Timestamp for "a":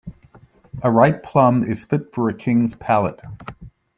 0.81-0.89, 2.27-2.33